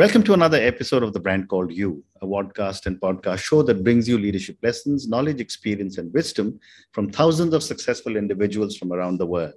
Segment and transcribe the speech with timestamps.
[0.00, 3.84] Welcome to another episode of The Brand Called You, a podcast and podcast show that
[3.84, 6.58] brings you leadership lessons, knowledge, experience, and wisdom
[6.92, 9.52] from thousands of successful individuals from around the world.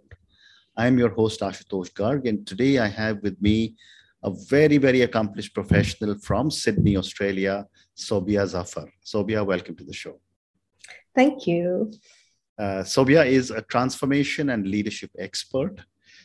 [0.76, 3.78] I am your host, Ashutosh Garg, and today I have with me
[4.22, 7.66] a very, very accomplished professional from Sydney, Australia,
[7.96, 8.90] Sobia Zafar.
[9.02, 10.20] Sobia, welcome to the show.
[11.16, 11.94] Thank you.
[12.60, 15.80] Uh, Sobia is a transformation and leadership expert.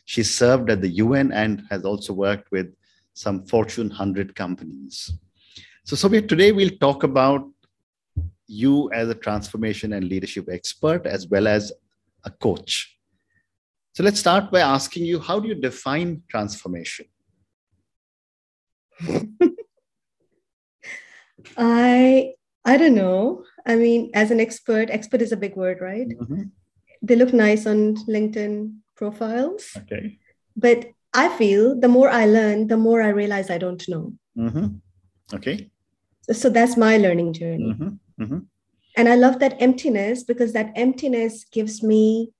[0.06, 2.74] She served at the UN and has also worked with
[3.18, 5.12] some Fortune 100 companies.
[5.84, 7.44] So, Sobia, today we'll talk about
[8.46, 11.72] you as a transformation and leadership expert as well as
[12.24, 12.96] a coach.
[13.94, 17.06] So, let's start by asking you how do you define transformation?
[21.56, 23.44] I I don't know.
[23.66, 26.08] I mean, as an expert, expert is a big word, right?
[26.08, 26.42] Mm-hmm.
[27.02, 29.72] They look nice on LinkedIn profiles.
[29.76, 30.18] Okay.
[30.56, 34.12] But I feel the more I learn, the more I realize I don't know.
[34.36, 34.66] Mm-hmm.
[35.34, 35.70] Okay.
[36.22, 37.72] So, so, that's my learning journey.
[37.72, 38.22] Mm-hmm.
[38.22, 38.38] mm-hmm.
[38.96, 42.32] And I love that emptiness because that emptiness gives me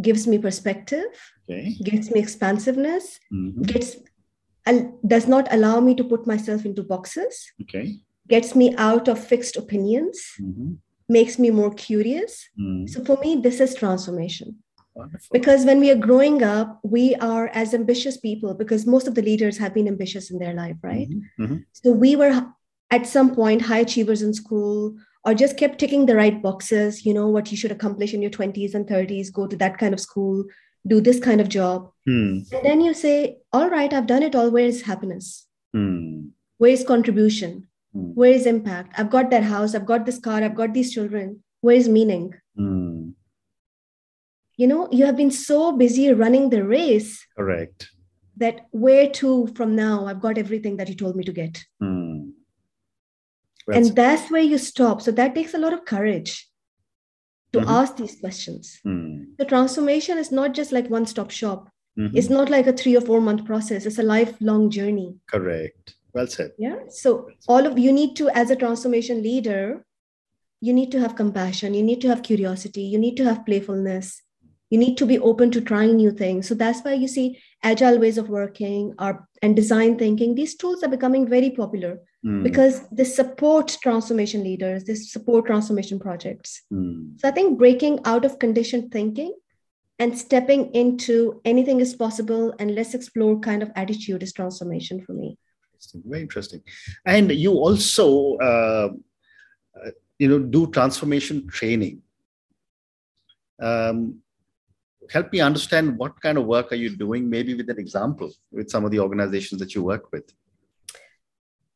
[0.00, 1.06] gives me perspective,
[1.48, 1.74] okay.
[1.82, 3.62] gives me expansiveness, mm-hmm.
[3.62, 3.96] gets
[5.06, 7.52] does not allow me to put myself into boxes.
[7.62, 7.98] Okay.
[8.28, 10.72] Gets me out of fixed opinions, mm-hmm.
[11.08, 12.48] makes me more curious.
[12.60, 12.88] Mm.
[12.88, 14.64] So for me, this is transformation.
[14.96, 15.28] Wonderful.
[15.30, 19.20] Because when we are growing up, we are as ambitious people because most of the
[19.20, 21.08] leaders have been ambitious in their life, right?
[21.10, 21.44] Mm-hmm.
[21.44, 21.56] Mm-hmm.
[21.72, 22.46] So we were
[22.90, 27.12] at some point high achievers in school or just kept ticking the right boxes, you
[27.12, 30.00] know, what you should accomplish in your 20s and 30s, go to that kind of
[30.00, 30.44] school,
[30.86, 31.90] do this kind of job.
[32.06, 32.38] Hmm.
[32.52, 34.50] And then you say, all right, I've done it all.
[34.50, 35.46] Where is happiness?
[35.74, 36.28] Hmm.
[36.56, 37.68] Where is contribution?
[37.92, 38.12] Hmm.
[38.14, 38.98] Where is impact?
[38.98, 39.74] I've got that house.
[39.74, 40.42] I've got this car.
[40.42, 41.42] I've got these children.
[41.60, 42.32] Where is meaning?
[44.56, 47.26] You know, you have been so busy running the race.
[47.36, 47.90] Correct.
[48.38, 50.06] That where to from now?
[50.06, 51.64] I've got everything that you told me to get.
[51.80, 52.30] Hmm.
[53.68, 55.02] and that's where you stop.
[55.02, 56.48] So that takes a lot of courage
[57.52, 57.68] to mm-hmm.
[57.68, 58.78] ask these questions.
[58.86, 59.36] Mm.
[59.38, 61.68] The transformation is not just like one stop shop.
[61.98, 62.16] Mm-hmm.
[62.16, 63.86] It's not like a three or four month process.
[63.86, 65.16] It's a lifelong journey.
[65.28, 65.94] Correct.
[66.12, 66.52] Well said.
[66.58, 66.76] Yeah.
[66.88, 69.84] So all of you need to, as a transformation leader,
[70.60, 71.74] you need to have compassion.
[71.74, 72.82] You need to have curiosity.
[72.82, 74.22] You need to have playfulness.
[74.70, 76.48] You need to be open to trying new things.
[76.48, 80.34] So that's why you see agile ways of working are, and design thinking.
[80.34, 82.42] These tools are becoming very popular mm.
[82.42, 86.62] because they support transformation leaders, they support transformation projects.
[86.72, 87.20] Mm.
[87.20, 89.34] So I think breaking out of conditioned thinking
[89.98, 95.12] and stepping into anything is possible and let's explore kind of attitude is transformation for
[95.12, 95.38] me.
[95.94, 96.62] Very interesting.
[97.04, 98.88] And you also, uh,
[99.76, 102.02] uh, you know, do transformation training.
[103.60, 104.20] Um,
[105.10, 108.70] help me understand what kind of work are you doing maybe with an example with
[108.70, 110.32] some of the organizations that you work with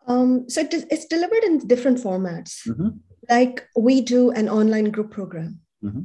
[0.06, 2.88] um, so it it's delivered in different formats mm-hmm.
[3.28, 6.02] like we do an online group program mm-hmm.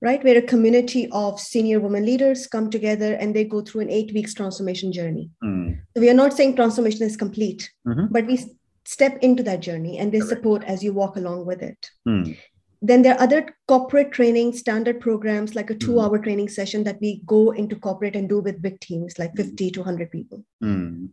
[0.00, 3.90] right where a community of senior women leaders come together and they go through an
[3.90, 5.78] eight weeks transformation journey mm.
[5.94, 8.06] so we are not saying transformation is complete mm-hmm.
[8.10, 8.38] but we
[8.84, 12.36] step into that journey and they support as you walk along with it mm
[12.82, 16.04] then there are other corporate training standard programs like a two mm.
[16.04, 19.70] hour training session that we go into corporate and do with big teams like 50
[19.72, 20.44] to 100 people.
[20.62, 21.10] Mm.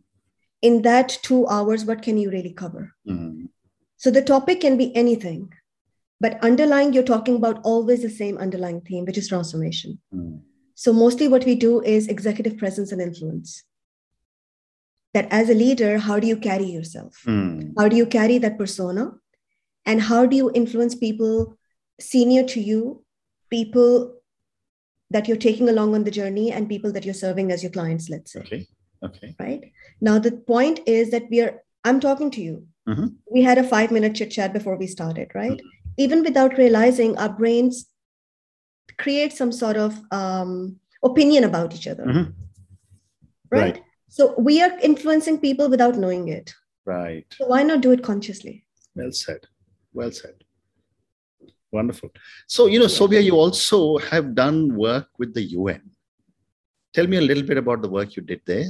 [0.62, 2.92] in that two hours what can you really cover?
[3.06, 3.48] Mm.
[3.96, 5.52] so the topic can be anything
[6.20, 10.00] but underlying you're talking about always the same underlying theme which is transformation.
[10.74, 13.64] So mostly what we do is executive presence and influence.
[15.14, 17.22] That as a leader how do you carry yourself?
[17.78, 19.12] How do you carry that persona?
[19.86, 21.57] And how do you influence people
[22.00, 23.04] senior to you,
[23.50, 24.14] people
[25.10, 28.08] that you're taking along on the journey, and people that you're serving as your clients,
[28.10, 28.40] let's say.
[28.40, 28.66] Okay.
[29.02, 29.34] Okay.
[29.38, 29.72] Right.
[30.00, 32.66] Now, the point is that we are, I'm talking to you.
[32.88, 33.06] Mm-hmm.
[33.30, 35.52] We had a five minute chit chat before we started, right?
[35.52, 35.68] Mm-hmm.
[35.98, 37.86] Even without realizing, our brains
[38.98, 42.04] create some sort of um, opinion about each other.
[42.04, 42.30] Mm-hmm.
[43.50, 43.74] Right?
[43.74, 43.82] right?
[44.08, 46.52] So we are influencing people without knowing it.
[46.84, 47.26] Right.
[47.32, 48.64] So why not do it consciously?
[48.94, 49.46] Well said.
[49.92, 50.44] Well said.
[51.70, 52.10] Wonderful.
[52.46, 55.82] So, you know, Sobia, you also have done work with the UN.
[56.94, 58.66] Tell me a little bit about the work you did there.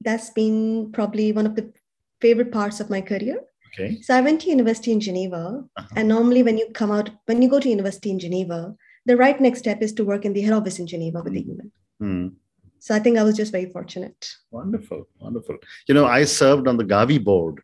[0.00, 1.72] That's been probably one of the
[2.20, 3.40] favorite parts of my career.
[3.72, 4.00] Okay.
[4.00, 5.88] So I went to university in Geneva, uh-huh.
[5.94, 8.74] and normally when you come out, when you go to university in Geneva,
[9.06, 11.36] the right next step is to work in the head office in Geneva with mm.
[11.36, 11.72] the UN.
[12.02, 12.34] Mm.
[12.78, 14.28] So I think I was just very fortunate.
[14.50, 15.58] Wonderful, wonderful.
[15.86, 17.62] You know, I served on the Gavi board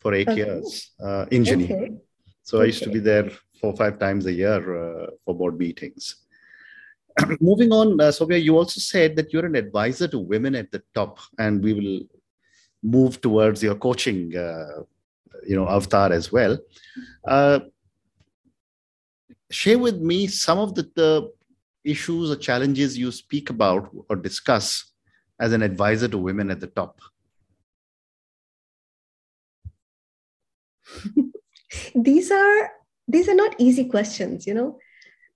[0.00, 0.36] for eight okay.
[0.36, 1.74] years uh, in Geneva.
[1.74, 1.94] Okay.
[2.48, 2.62] So okay.
[2.62, 3.30] I used to be there
[3.60, 6.16] four five times a year uh, for board meetings.
[7.42, 10.82] Moving on, uh, Sobia, you also said that you're an advisor to women at the
[10.94, 12.00] top, and we will
[12.82, 14.80] move towards your coaching, uh,
[15.46, 16.56] you know, avatar as well.
[17.22, 17.60] Uh,
[19.50, 21.30] share with me some of the, the
[21.84, 24.86] issues or challenges you speak about or discuss
[25.38, 26.98] as an advisor to women at the top.
[31.94, 32.70] these are
[33.06, 34.78] these are not easy questions, you know,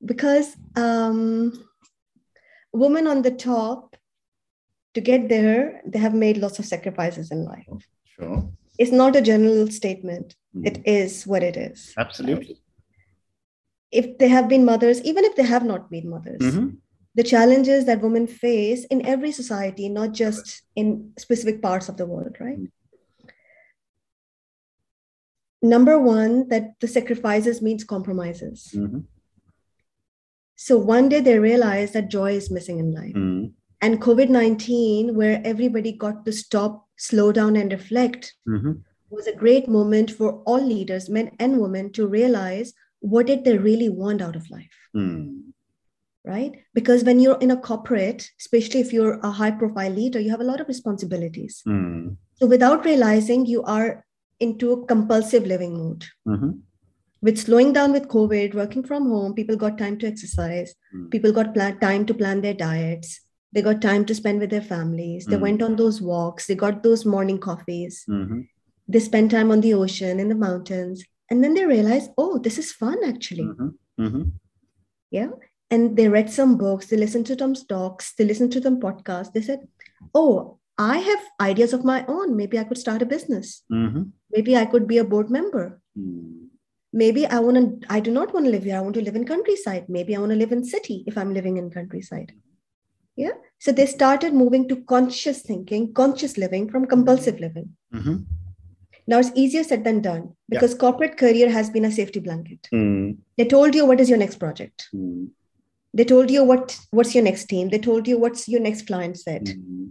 [0.05, 1.53] because um,
[2.73, 3.97] women on the top
[4.95, 7.67] to get there, they have made lots of sacrifices in life.
[8.05, 8.49] Sure.
[8.79, 10.37] It's not a general statement.
[10.55, 10.67] Mm.
[10.67, 11.95] It is what it is.
[11.97, 12.61] Absolutely.
[13.91, 16.77] If they have been mothers, even if they have not been mothers, mm-hmm.
[17.15, 22.07] the challenges that women face in every society, not just in specific parts of the
[22.07, 22.59] world, right?
[22.59, 22.71] Mm.
[25.63, 28.73] Number one, that the sacrifices means compromises.
[28.75, 29.01] Mm-hmm.
[30.57, 33.15] So one day they realize that joy is missing in life.
[33.15, 33.47] Mm-hmm
[33.83, 38.75] and COVID 19, where everybody got to stop, slow down, and reflect, mm-hmm.
[39.11, 43.59] was a great moment for all leaders, men and women, to realize what did they
[43.59, 44.73] really want out of life.
[44.97, 45.51] Mm.
[46.25, 46.63] Right?
[46.73, 50.41] Because when you're in a corporate, especially if you're a high profile leader, you have
[50.41, 51.63] a lot of responsibilities.
[51.67, 52.17] Mm.
[52.35, 54.05] So without realizing, you are
[54.43, 56.05] into a compulsive living mode.
[56.27, 56.51] Mm-hmm.
[57.23, 60.75] With slowing down with covid working from home people got time to exercise.
[60.95, 61.11] Mm.
[61.11, 63.21] people got plan- time to plan their diets.
[63.53, 65.27] They got time to spend with their families.
[65.27, 65.43] They mm.
[65.43, 66.47] went on those walks.
[66.47, 68.05] They got those morning coffees.
[68.09, 68.41] Mm-hmm.
[68.89, 71.05] they spent time on the ocean in the mountains.
[71.31, 73.45] And then they realized oh this is fun actually.
[73.45, 74.05] Mm-hmm.
[74.05, 74.23] Mm-hmm.
[75.11, 75.31] yeah.
[75.71, 76.87] And they read some books.
[76.89, 78.13] They listened to some talks.
[78.15, 79.33] They listened to some podcasts.
[79.33, 79.69] They said
[80.15, 84.05] oh i have ideas of my own maybe i could start a business mm-hmm.
[84.37, 85.65] maybe i could be a board member
[85.99, 86.47] mm.
[87.03, 89.19] maybe i want to i do not want to live here i want to live
[89.21, 92.33] in countryside maybe i want to live in city if i'm living in countryside
[93.17, 93.33] yeah.
[93.59, 97.77] So they started moving to conscious thinking, conscious living from compulsive living.
[97.95, 98.17] Mm-hmm.
[99.07, 100.79] Now it's easier said than done because yeah.
[100.79, 102.69] corporate career has been a safety blanket.
[102.73, 103.19] Mm.
[103.37, 104.89] They told you what is your next project.
[104.95, 105.31] Mm.
[105.93, 107.69] They told you what what's your next team.
[107.69, 109.45] They told you what's your next client set.
[109.45, 109.91] Mm.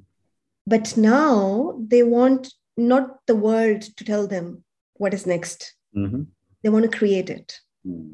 [0.71, 4.63] But now they want not the world to tell them
[4.95, 5.75] what is next.
[5.95, 6.23] Mm-hmm.
[6.63, 7.59] They want to create it.
[7.85, 8.13] Mm.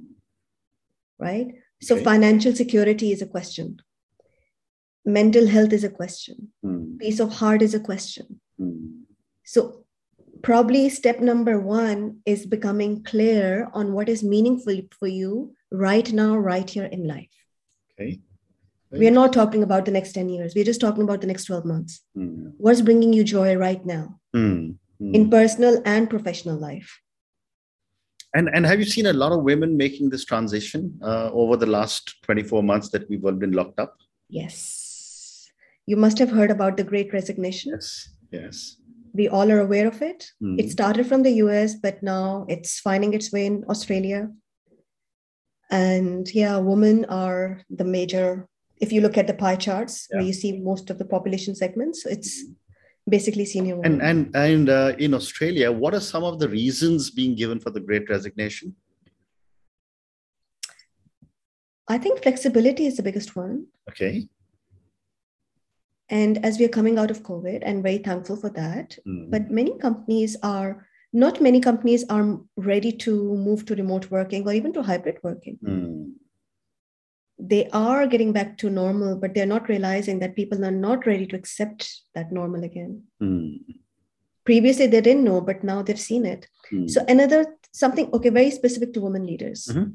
[1.19, 1.47] Right.
[1.81, 2.03] So okay.
[2.03, 3.81] financial security is a question
[5.07, 6.99] mental health is a question mm.
[6.99, 9.03] peace of heart is a question mm.
[9.43, 9.85] so
[10.43, 16.35] probably step number one is becoming clear on what is meaningful for you right now
[16.35, 17.37] right here in life
[17.93, 18.19] okay
[18.91, 21.65] we're not talking about the next 10 years we're just talking about the next 12
[21.65, 22.51] months mm.
[22.57, 24.69] what's bringing you joy right now hmm.
[24.99, 25.15] Hmm.
[25.15, 26.99] in personal and professional life
[28.33, 31.65] and and have you seen a lot of women making this transition uh, over the
[31.65, 33.97] last 24 months that we've all been locked up
[34.29, 34.87] yes
[35.87, 37.71] you must have heard about the great resignation.
[37.71, 38.75] Yes, yes.
[39.13, 40.29] We all are aware of it.
[40.43, 40.59] Mm-hmm.
[40.59, 44.29] It started from the US, but now it's finding its way in Australia.
[45.71, 48.47] And yeah, women are the major,
[48.79, 50.17] if you look at the pie charts yeah.
[50.17, 52.43] where you see most of the population segments, it's
[53.09, 54.01] basically senior women.
[54.01, 57.69] And, and, and uh, in Australia, what are some of the reasons being given for
[57.69, 58.75] the great resignation?
[61.87, 63.67] I think flexibility is the biggest one.
[63.89, 64.27] Okay.
[66.09, 69.29] And as we are coming out of COVID, and very thankful for that, mm.
[69.29, 74.53] but many companies are not many companies are ready to move to remote working or
[74.53, 75.57] even to hybrid working.
[75.63, 76.13] Mm.
[77.39, 81.27] They are getting back to normal, but they're not realizing that people are not ready
[81.27, 83.03] to accept that normal again.
[83.21, 83.59] Mm.
[84.43, 86.47] Previously, they didn't know, but now they've seen it.
[86.69, 86.87] Hmm.
[86.87, 89.67] So, another something, okay, very specific to women leaders.
[89.67, 89.91] Mm-hmm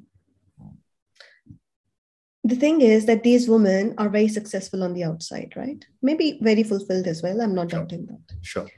[2.45, 5.85] the thing is that these women are very successful on the outside, right?
[6.03, 7.41] Maybe very fulfilled as well.
[7.41, 7.81] I'm not sure.
[7.81, 8.37] doubting that.
[8.43, 8.69] Sure.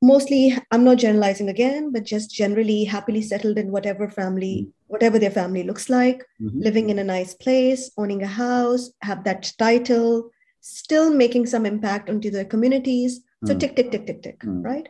[0.00, 4.70] Mostly, I'm not generalizing again, but just generally happily settled in whatever family, mm-hmm.
[4.88, 6.60] Whatever their family looks like, mm-hmm.
[6.60, 10.30] living in a nice place, owning a house, have that title,
[10.60, 13.20] still making some impact onto their communities.
[13.44, 13.58] So mm-hmm.
[13.58, 14.64] tick, tick, tick, tick, tick, mm.
[14.64, 14.88] right?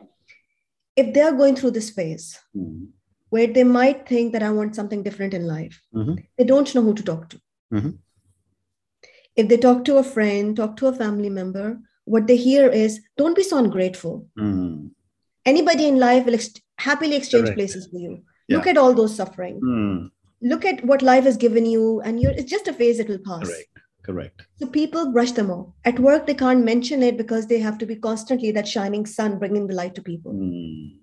[0.95, 2.87] If they're going through this phase mm.
[3.29, 6.15] where they might think that I want something different in life, mm-hmm.
[6.37, 7.39] they don't know who to talk to
[7.73, 7.89] Mm-hmm.
[9.35, 13.01] If they talk to a friend, talk to a family member, what they hear is,
[13.17, 14.27] don't be so ungrateful.
[14.37, 14.87] Mm-hmm.
[15.45, 17.57] Anybody in life will ex- happily exchange Correct.
[17.57, 18.23] places with you.
[18.49, 18.57] Yeah.
[18.57, 19.61] Look at all those suffering.
[19.61, 20.11] Mm.
[20.41, 23.19] Look at what life has given you, and you're, it's just a phase, it will
[23.19, 23.47] pass.
[23.47, 23.79] Correct.
[24.03, 24.41] Correct.
[24.55, 25.67] So people brush them off.
[25.85, 29.37] At work, they can't mention it because they have to be constantly that shining sun
[29.37, 30.33] bringing the light to people.
[30.33, 30.97] Mm.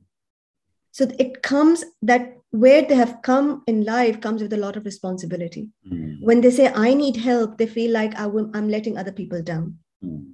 [0.90, 4.84] So it comes that where they have come in life comes with a lot of
[4.84, 5.68] responsibility.
[5.90, 6.22] Mm.
[6.22, 9.78] When they say, I need help, they feel like I am letting other people down.
[10.04, 10.32] Mm.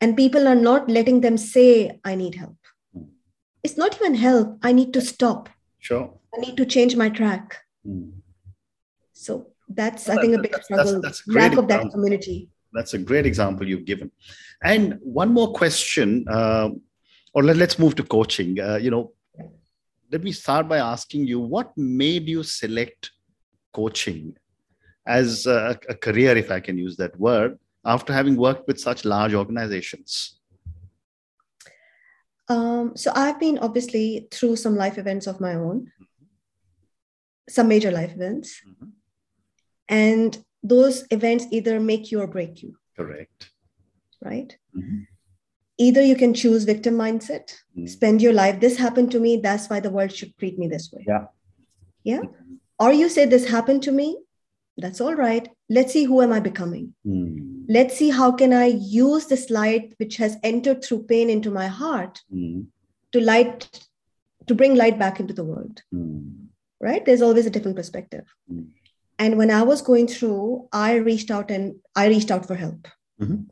[0.00, 2.56] and people are not letting them say, I need help.
[2.96, 3.08] Mm.
[3.62, 4.58] It's not even help.
[4.62, 5.48] I need to stop.
[5.80, 6.12] Sure.
[6.34, 7.56] I need to change my track.
[7.86, 8.12] Mm.
[9.12, 11.00] So that's, well, I think, a big struggle.
[11.00, 12.48] That's, that's a lack of that community.
[12.72, 14.10] That's a great example you've given.
[14.62, 16.68] And one more question, uh,
[17.34, 18.60] or let, us move to coaching.
[18.60, 19.12] Uh, you know,
[20.12, 23.10] let me start by asking you what made you select
[23.72, 24.36] coaching
[25.06, 29.04] as a, a career, if I can use that word, after having worked with such
[29.04, 30.39] large organizations?
[32.50, 36.24] Um, so I've been obviously through some life events of my own, mm-hmm.
[37.48, 38.60] some major life events.
[38.68, 38.88] Mm-hmm.
[39.88, 42.76] And those events either make you or break you.
[42.96, 43.50] Correct.
[44.20, 44.56] Right?
[44.76, 45.02] Mm-hmm.
[45.78, 47.86] Either you can choose victim mindset, mm-hmm.
[47.86, 50.92] spend your life, this happened to me, that's why the world should treat me this
[50.92, 51.04] way.
[51.06, 51.26] Yeah.
[52.04, 52.20] Yeah.
[52.20, 52.54] Mm-hmm.
[52.78, 54.18] Or you say, this happened to me,
[54.80, 57.49] that's all right let's see who am i becoming mm.
[57.76, 61.68] Let's see how can i use this light which has entered through pain into my
[61.68, 62.66] heart mm.
[63.12, 63.68] to light
[64.46, 66.48] to bring light back into the world mm.
[66.80, 68.64] right there's always a different perspective hmm.
[69.18, 72.88] and when i was going through i reached out and i reached out for help
[73.22, 73.42] mm-hmm.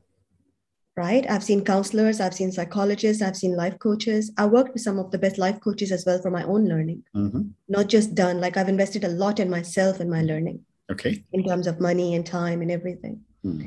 [0.97, 4.99] right i've seen counselors i've seen psychologists i've seen life coaches i worked with some
[4.99, 7.43] of the best life coaches as well for my own learning mm-hmm.
[7.69, 11.45] not just done like i've invested a lot in myself and my learning okay in
[11.45, 13.61] terms of money and time and everything hmm.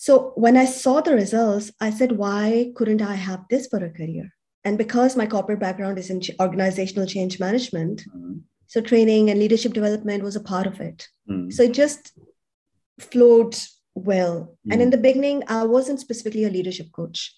[0.00, 3.90] So when i saw the results i said why couldn't i have this for a
[3.90, 4.32] career?
[4.64, 8.34] And because my corporate background is in organizational change management hmm.
[8.66, 11.08] so training and leadership development was a part of it.
[11.26, 11.50] Hmm.
[11.50, 12.12] so it just
[13.00, 13.56] flowed
[13.94, 14.56] well.
[14.70, 17.34] And in the beginning i wasn't specifically a leadership coach.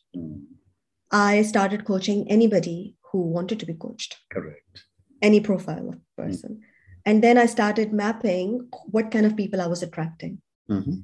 [1.11, 4.19] I started coaching anybody who wanted to be coached.
[4.31, 4.85] Correct.
[5.23, 6.61] Any profile of person.
[7.07, 10.43] And then i started mapping what kind of people i was attracting.
[10.71, 10.99] Mm-hmm.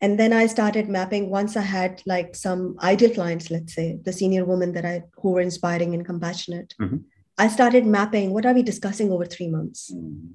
[0.00, 4.12] And then i started mapping once i had like some ideal clients let's say the
[4.12, 6.74] senior women that i who were inspiring and compassionate.
[6.80, 6.98] Mm-hmm.
[7.38, 9.92] i started mapping what are we discussing over three months?
[9.92, 10.32] Mm-hmm.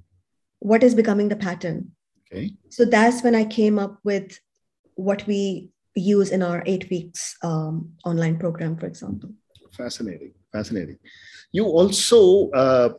[0.59, 1.91] what is becoming the pattern?
[2.33, 2.53] Okay.
[2.69, 4.39] So that's when i came up with
[4.95, 9.31] what we use in our eight weeks um, online program for example.
[9.71, 10.33] Fascinating.
[10.51, 10.97] Fascinating.
[11.51, 12.89] You also uh,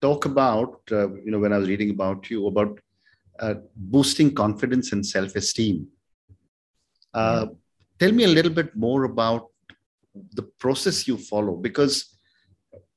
[0.00, 2.80] talk about, uh, you know, when I was reading about you, about
[3.40, 5.86] uh, boosting confidence and self esteem.
[7.14, 7.46] Uh.
[7.98, 9.48] Tell me a little bit more about
[10.34, 12.16] the process you follow because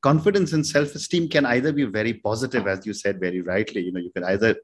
[0.01, 3.81] confidence and self esteem can either be very positive, as you said very rightly.
[3.81, 4.55] You know, you can either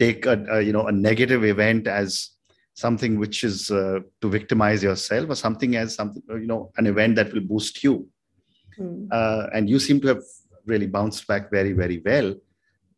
[0.00, 2.30] take a, a you know a negative event as
[2.74, 7.16] something which is uh, to victimize yourself or something as something you know an event
[7.16, 8.06] that will boost you
[8.78, 9.08] mm.
[9.10, 10.22] uh, and you seem to have
[10.66, 12.34] really bounced back very, very well.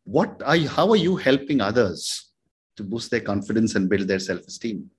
[0.09, 2.31] What are you, how are you helping others
[2.77, 4.89] to boost their confidence and build their self-esteem?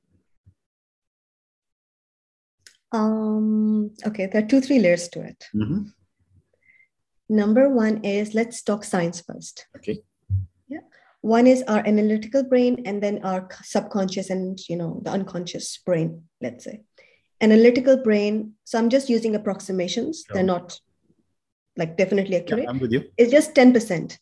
[2.93, 5.47] Um, okay, there are two, three layers to it.
[5.53, 5.83] Mm-hmm.
[7.29, 9.67] Number one is let's talk science first.
[9.77, 9.99] Okay.
[10.69, 10.87] Yeah.
[11.23, 16.23] One is our analytical brain, and then our subconscious and you know the unconscious brain.
[16.41, 16.83] Let's say
[17.41, 18.55] analytical brain.
[18.65, 20.25] So I'm just using approximations.
[20.27, 20.35] Sure.
[20.35, 20.81] They're not
[21.77, 22.65] like definitely accurate.
[22.65, 23.05] Yeah, I'm with you.
[23.17, 24.17] It's just 10%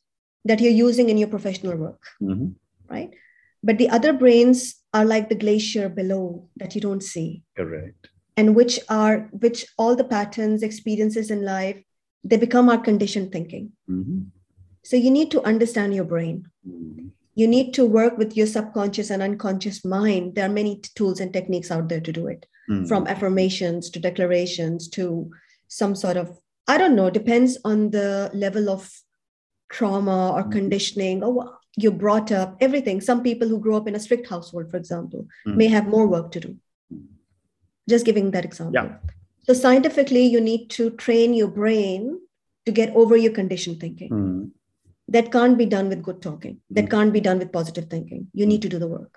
[0.44, 2.48] that you're using in your professional work, mm-hmm.
[2.88, 3.14] right?
[3.62, 7.42] But the other brains are like the glacier below that you don't see.
[7.56, 8.08] Correct.
[8.36, 11.82] And which are, which all the patterns, experiences in life,
[12.22, 13.72] they become our conditioned thinking.
[13.90, 14.20] Mm-hmm.
[14.84, 16.46] So you need to understand your brain.
[16.66, 17.08] Mm-hmm.
[17.34, 20.34] You need to work with your subconscious and unconscious mind.
[20.34, 22.86] There are many tools and techniques out there to do it, mm-hmm.
[22.86, 25.30] from affirmations to declarations to
[25.68, 28.90] some sort of I don't know, depends on the level of
[29.68, 30.52] trauma or mm-hmm.
[30.52, 33.00] conditioning or you're brought up, everything.
[33.00, 35.54] Some people who grow up in a strict household, for example, mm.
[35.54, 36.56] may have more work to do.
[37.88, 38.74] Just giving that example.
[38.74, 38.96] Yeah.
[39.42, 42.20] So, scientifically, you need to train your brain
[42.66, 44.10] to get over your conditioned thinking.
[44.10, 44.50] Mm.
[45.06, 46.60] That can't be done with good talking.
[46.70, 46.90] That mm.
[46.90, 48.26] can't be done with positive thinking.
[48.34, 49.16] You need to do the work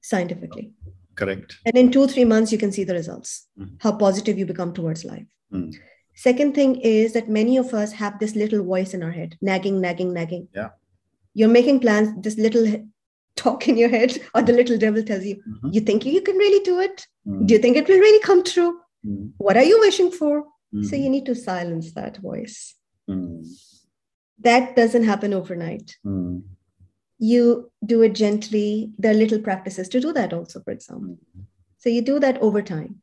[0.00, 0.72] scientifically.
[1.14, 1.58] Correct.
[1.66, 3.76] And in two, three months, you can see the results, mm.
[3.80, 5.26] how positive you become towards life.
[6.14, 6.18] Mm.
[6.18, 9.80] Second thing is that many of us have this little voice in our head, nagging,
[9.80, 10.48] nagging, nagging.
[10.54, 10.70] Yeah.
[11.34, 12.86] You're making plans, this little
[13.36, 15.70] talk in your head, or the little devil tells you, mm-hmm.
[15.72, 17.06] you think you can really do it?
[17.26, 17.46] Mm-hmm.
[17.46, 18.80] Do you think it will really come true?
[19.04, 19.28] Mm-hmm.
[19.38, 20.44] What are you wishing for?
[20.82, 21.10] So you mm-hmm.
[21.12, 22.74] need to silence that voice.
[23.08, 23.46] Mm.
[24.40, 25.96] That doesn't happen overnight.
[26.04, 26.42] Mm.
[27.18, 28.90] You do it gently.
[28.98, 31.18] There are little practices to do that also, for example.
[31.78, 33.02] So you do that over time,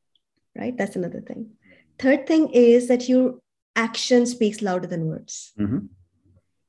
[0.53, 0.75] right?
[0.77, 1.51] That's another thing.
[2.00, 3.39] Third thing is that your
[3.75, 5.53] action speaks louder than words.
[5.60, 5.86] Mm-hmm.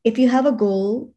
[0.04, 1.14] If you have a goal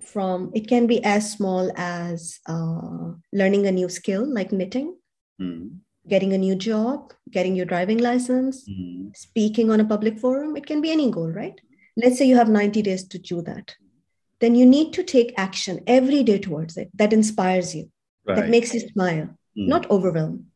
[0.00, 4.94] from, it can be as small as uh, learning a new skill like knitting,
[5.40, 5.70] mm.
[6.08, 9.16] getting a new job, getting your driving license, Mm.
[9.16, 10.56] speaking on a public forum.
[10.56, 11.58] It can be any goal, right?
[11.96, 13.74] Let's say you have 90 days to do that.
[14.40, 17.90] Then you need to take action every day towards it that inspires you,
[18.26, 19.68] that makes you smile, Mm.
[19.68, 20.46] not overwhelm.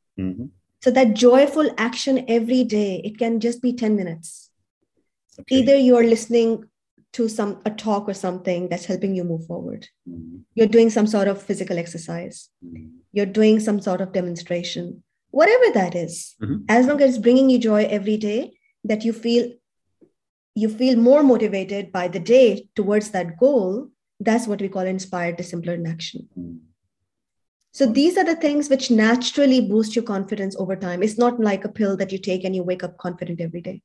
[0.82, 4.50] So that joyful action every day, it can just be 10 minutes.
[5.38, 5.56] Okay.
[5.56, 6.64] Either you're listening
[7.12, 9.88] to some a talk or something that's helping you move forward.
[10.08, 10.40] Mm.
[10.54, 12.48] You're doing some sort of physical exercise.
[12.64, 12.90] Mm.
[13.12, 15.02] You're doing some sort of demonstration.
[15.30, 16.64] Whatever that is, Mhm.
[16.68, 18.52] as long as it's bringing you joy every day,
[18.84, 19.52] that you feel
[20.56, 25.36] you feel more motivated by the day towards that goal, that's what we call inspired,
[25.36, 26.28] disciplined action.
[27.72, 31.02] So these are the things which naturally boost your confidence over time.
[31.02, 33.82] It's not like a pill that you take and you wake up confident every day.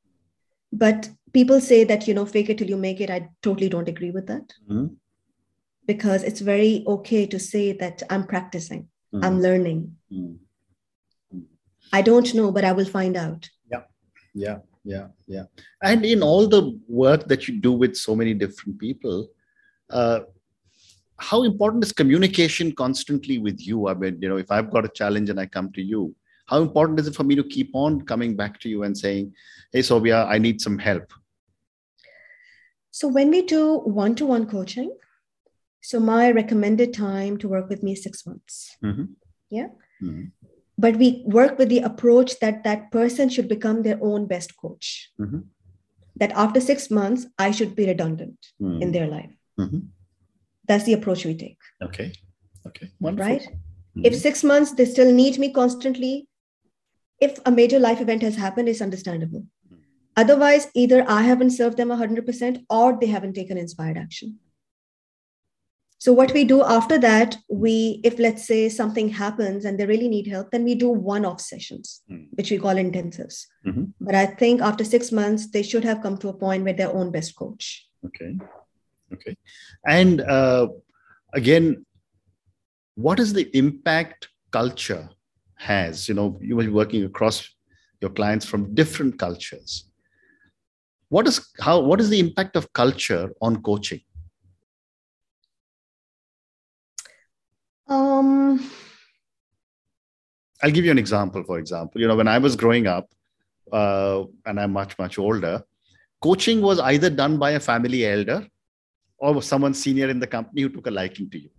[0.73, 3.09] But people say that, you know, fake it till you make it.
[3.09, 4.95] I totally don't agree with that Mm.
[5.85, 9.25] because it's very okay to say that I'm practicing, Mm.
[9.25, 9.97] I'm learning.
[10.11, 10.39] Mm.
[11.93, 13.49] I don't know, but I will find out.
[13.71, 13.83] Yeah.
[14.33, 15.45] Yeah yeah yeah
[15.81, 19.27] and in all the work that you do with so many different people
[19.89, 20.19] uh,
[21.17, 24.89] how important is communication constantly with you i mean you know if i've got a
[24.89, 26.13] challenge and i come to you
[26.47, 29.33] how important is it for me to keep on coming back to you and saying
[29.71, 31.13] hey sobia i need some help
[32.97, 34.91] So when we do one-to-one coaching,
[35.87, 38.77] so my recommended time to work with me is six months.
[38.81, 39.07] Mhm.
[39.49, 39.67] Yeah.
[40.01, 40.31] Mhm.
[40.77, 45.11] But we work with the approach that that person should become their own best coach.
[45.19, 45.41] Mhm.
[46.23, 48.81] That after six months, I should be redundant Mhm.
[48.87, 49.35] in their life.
[50.67, 52.11] That's the approach we take, okay
[52.67, 53.47] okay wonderful right?
[53.97, 54.05] Mhm.
[54.07, 56.27] If six months they still need me constantly,
[57.21, 59.45] if a major life event has happened, it's understandable.
[60.17, 64.39] Otherwise, either I haven't served them 100% or they haven't taken inspired action.
[65.97, 70.07] So, what we do after that, we, if let's say something happens and they really
[70.07, 72.27] need help, then we do one off sessions, Mm.
[72.37, 73.45] which we call intensives.
[73.65, 73.93] Mhm.
[73.99, 76.93] But I think after six months, they should have come to a point where their
[76.93, 77.87] own best coach.
[78.05, 78.37] Okay.
[79.13, 79.35] Okay.
[79.87, 80.67] And uh,
[81.33, 81.85] again,
[82.95, 85.09] what is the impact culture
[85.55, 86.07] has?
[86.07, 87.49] You know, you were working across
[88.01, 89.85] your clients from different cultures.
[91.09, 91.79] What is how?
[91.79, 94.01] What is the impact of culture on coaching?
[97.87, 98.69] Um,
[100.63, 101.43] I'll give you an example.
[101.43, 103.09] For example, you know, when I was growing up,
[103.71, 105.63] uh, and I'm much much older,
[106.21, 108.47] coaching was either done by a family elder
[109.17, 111.49] or someone senior in the company who took a liking to you.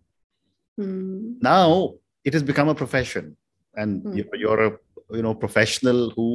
[0.78, 3.36] hmm, now it has become a profession
[3.80, 4.16] and Hmm.
[4.16, 4.72] you- you're a
[5.16, 6.26] you know professional who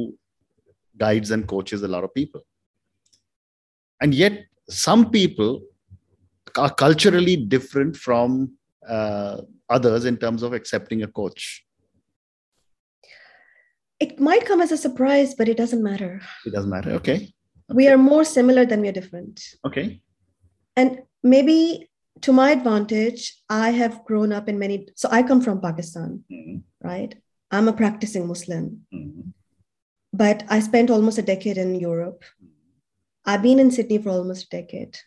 [1.02, 2.42] guides and coaches a lot of people
[4.00, 4.34] and yet
[4.84, 5.52] some people
[6.62, 8.30] are culturally different from
[8.96, 9.36] uh,
[9.76, 11.42] others in terms of accepting a coach
[14.04, 16.20] it might come as a surprise, but it doesn't matter.
[16.46, 17.18] it doesn't matter okay
[17.80, 19.34] We are more similar than we are different.
[19.68, 19.86] okay
[20.76, 20.90] and
[21.22, 21.88] maybe
[22.20, 26.62] to my advantage i have grown up in many so i come from pakistan Mhm,
[26.82, 27.14] right?
[27.50, 28.86] I'm a practicing muslim.
[28.92, 29.32] Mhm,
[30.12, 32.24] but i spent almost a decade in europe.
[33.24, 34.98] I've been in sydney for almost a decade.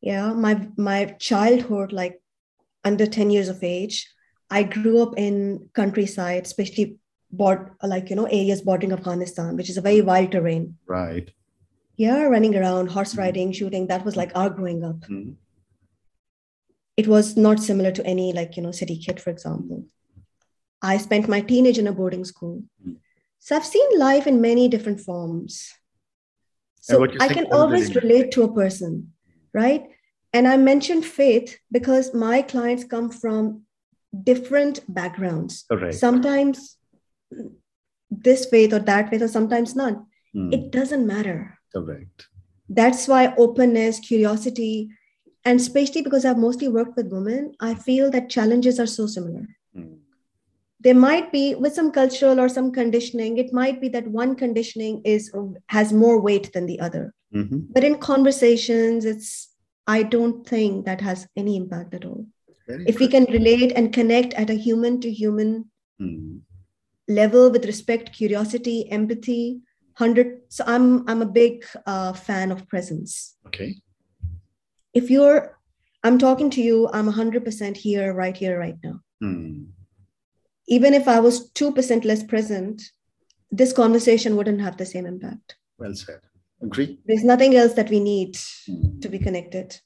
[0.00, 2.20] Yeah my my childhood like
[2.84, 3.96] under 10 years of age
[4.50, 5.36] i grew up in
[5.74, 6.98] countryside especially
[7.30, 10.78] board, like you know areas bordering afghanistan which is a very wild terrain.
[10.86, 11.30] Right
[11.96, 15.00] yeah running around horse riding shooting that was like our growing up.
[15.00, 15.36] Mhm,
[16.96, 19.84] it was not similar to any like you know city kid for example.
[20.82, 22.62] I spent my teenage in a boarding school.
[22.86, 22.96] Mm.
[23.38, 25.72] so i've seen life in many different forms.
[26.80, 29.12] So i can always relate to a person
[29.52, 29.84] right?
[30.32, 33.62] And i mentioned faith because my clients come from
[34.30, 35.64] different backgrounds.
[35.68, 36.76] Correct sometimes
[38.10, 42.28] this faith or that faith or sometimes none Mhm, it doesn't matter correct.
[42.68, 44.88] That's why openness curiosity
[45.44, 49.42] and especially because i've mostly worked with women i feel that challenges are so similar.
[49.76, 49.98] Mhm,
[50.80, 55.02] there might be with some cultural or some conditioning it might be that one conditioning
[55.04, 55.30] is
[55.68, 57.12] has more weight than the other.
[57.34, 59.28] Mhm, but in conversations it's
[59.86, 62.24] i don't think that has any impact at all.
[62.66, 65.52] Very if we can relate and connect at a human to human
[66.00, 66.40] Mhm,
[67.08, 69.60] level with respect curiosity empathy
[69.98, 73.36] 100 so i'm i'm a big uh, fan of presence.
[73.46, 73.76] Okay.
[74.92, 75.58] If you're
[76.02, 79.00] i'm talking to you i'm 100% here right here right now.
[79.22, 79.66] Mhm,
[80.66, 82.82] even if i was 2% less present
[83.50, 85.56] this conversation wouldn't have the same impact.
[85.78, 86.20] Well said.
[86.62, 86.98] Agree.
[87.06, 89.00] There's nothing else that we need Mhm.
[89.02, 89.80] to be connected.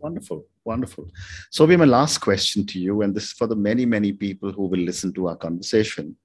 [0.00, 1.04] Wonderful, wonderful.
[1.52, 4.64] Sobia my last question to you, and this is for the many, many people who
[4.66, 6.16] will listen to our conversation.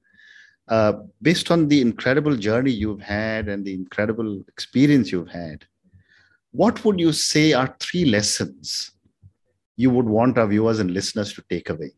[0.67, 5.65] Uh, based on the incredible journey you've had and the incredible experience you've had,
[6.52, 8.91] what would you say are three lessons
[9.76, 11.91] you would want our viewers and listeners to take away?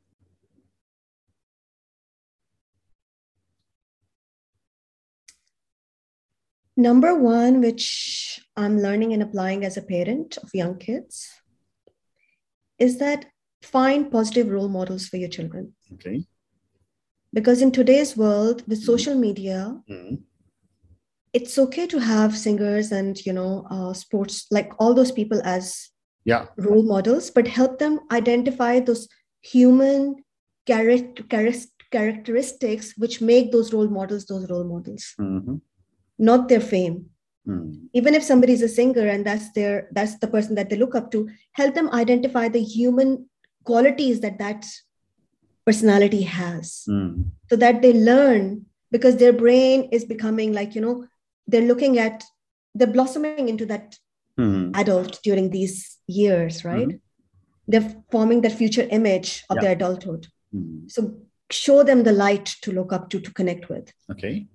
[6.76, 11.30] Number one, which I'm learning and applying as a parent of young kids,
[12.80, 13.26] is that
[13.62, 15.74] find positive role models for your children.
[15.94, 16.26] Okay.
[17.34, 18.92] Because in today's world, with mm-hmm.
[18.92, 20.16] social media, mm-hmm.
[21.34, 25.90] it's okay to have singers and you know uh, sports like all those people as
[26.26, 29.08] yeah role models, but help them identify those
[29.42, 30.16] human
[30.68, 31.58] char-
[31.92, 35.14] characteristics which make those role models those role models.
[35.20, 35.56] Mm-hmm
[36.20, 37.06] not their fame
[37.48, 37.88] mm.
[37.94, 40.96] even if somebody is a singer and that's their that's the person that they look
[40.96, 43.28] up to help them identify the human
[43.64, 44.66] qualities that that
[45.66, 47.26] personality has mm.
[47.50, 51.06] so that they learn because their brain is becoming like you know
[51.48, 52.24] they're looking at
[52.76, 53.98] they're blossoming into that
[54.40, 54.76] mm.
[54.76, 57.00] adult during these years right mm.
[57.68, 59.62] they're forming that future image of yeah.
[59.62, 60.88] their adulthood hmm.
[60.88, 61.16] so
[61.50, 64.48] show them the light to look up to to connect with okay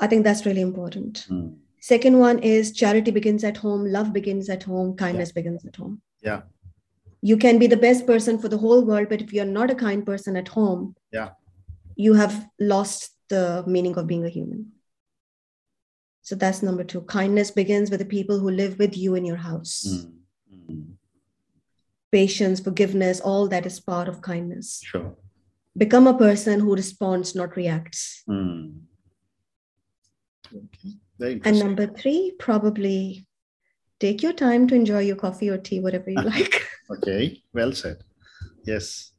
[0.00, 1.26] I think that's really important.
[1.28, 1.56] Mm.
[1.80, 5.40] Second one is charity begins at home, love begins at home, kindness yeah.
[5.40, 6.00] begins at home.
[6.22, 6.42] Yeah.
[7.20, 9.74] You can be the best person for the whole world, but if you're not a
[9.74, 11.30] kind person at home, yeah,
[11.96, 14.72] you have lost the meaning of being a human.
[16.22, 17.00] So that's number two.
[17.02, 19.84] Kindness begins with the people who live with you in your house.
[19.88, 20.12] Mm.
[20.70, 20.86] Mm.
[22.12, 24.80] Patience, forgiveness, all that is part of kindness.
[24.84, 25.16] Sure.
[25.76, 28.22] Become a person who responds, not reacts.
[28.28, 28.80] Mm.
[30.54, 30.98] Okay.
[31.20, 33.26] And number three, probably
[34.00, 36.66] take your time to enjoy your coffee or tea, whatever you like.
[36.90, 38.02] okay, well said.
[38.64, 39.12] Yes.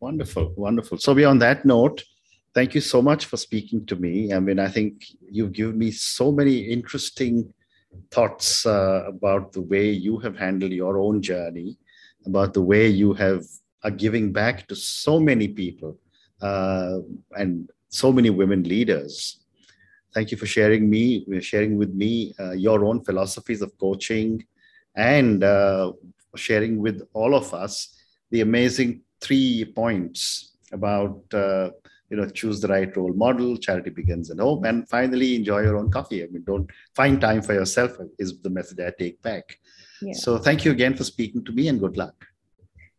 [0.00, 0.98] Wonderful, wonderful.
[0.98, 2.02] So, beyond that note,
[2.54, 4.32] thank you so much for speaking to me.
[4.32, 7.52] I mean, I think you've given me so many interesting
[8.10, 11.78] thoughts uh, about the way you have handled your own journey,
[12.26, 13.44] about the way you have
[13.84, 15.98] are giving back to so many people
[16.40, 16.98] uh,
[17.36, 19.41] and so many women leaders
[20.14, 24.44] Thank you for sharing me, sharing with me uh, your own philosophies of coaching,
[24.94, 25.92] and uh,
[26.36, 27.96] sharing with all of us
[28.30, 31.70] the amazing three points about uh,
[32.10, 35.76] you know choose the right role model charity begins at home and finally enjoy your
[35.76, 36.22] own coffee.
[36.22, 39.58] I mean don't find time for yourself is the message i take back.
[40.02, 40.14] Yeah.
[40.14, 42.26] so thank you again for speaking to me and good luck.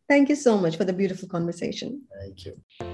[0.08, 2.02] Thank you so much for the beautiful conversation.
[2.20, 2.93] Thank you